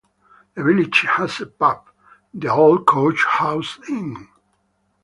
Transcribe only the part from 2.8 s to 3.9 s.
Coach House